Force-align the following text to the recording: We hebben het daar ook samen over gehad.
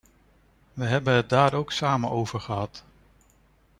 We 0.73 0.85
hebben 0.85 1.13
het 1.13 1.29
daar 1.29 1.53
ook 1.53 1.71
samen 1.71 2.09
over 2.09 2.39
gehad. 2.39 2.83